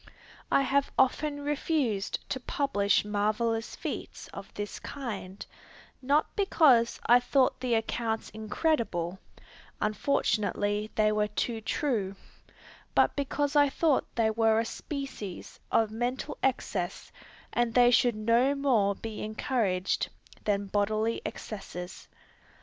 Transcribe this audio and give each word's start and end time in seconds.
I 0.51 0.63
have 0.63 0.91
often 0.97 1.41
refused 1.41 2.27
to 2.29 2.39
publish 2.39 3.05
marvellous 3.05 3.75
feats 3.75 4.29
of 4.29 4.51
this 4.55 4.79
kind, 4.79 5.45
not 6.01 6.35
because 6.35 6.99
I 7.05 7.19
thought 7.19 7.59
the 7.59 7.75
accounts 7.75 8.31
incredible, 8.31 9.19
(unfortunately, 9.79 10.89
they 10.95 11.11
were 11.11 11.27
too 11.27 11.61
true,) 11.61 12.15
but 12.95 13.15
because 13.15 13.55
I 13.55 13.69
thought 13.69 14.07
they 14.15 14.31
were 14.31 14.59
a 14.59 14.65
species 14.65 15.59
of 15.71 15.91
mental 15.91 16.35
excess, 16.41 17.11
and 17.53 17.71
they 17.75 17.91
should 17.91 18.15
no 18.15 18.55
more 18.55 18.95
be 18.95 19.21
encouraged 19.21 20.09
than 20.45 20.65
bodily 20.65 21.21
excesses. 21.27 22.07